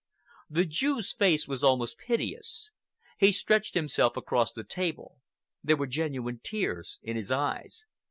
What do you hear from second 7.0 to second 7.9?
in his eyes.